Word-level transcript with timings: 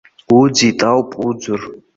Уӡит 0.37 0.79
ауп 0.89 1.09
уӡыр. 1.27 1.61